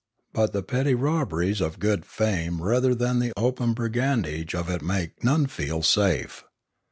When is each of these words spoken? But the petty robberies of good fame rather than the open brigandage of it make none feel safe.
But 0.33 0.51
the 0.51 0.63
petty 0.63 0.95
robberies 0.95 1.61
of 1.61 1.77
good 1.77 2.07
fame 2.07 2.59
rather 2.59 2.95
than 2.95 3.19
the 3.19 3.33
open 3.37 3.73
brigandage 3.73 4.55
of 4.55 4.67
it 4.67 4.81
make 4.81 5.23
none 5.23 5.45
feel 5.45 5.83
safe. 5.83 6.43